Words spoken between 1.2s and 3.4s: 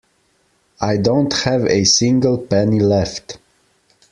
have a single penny left.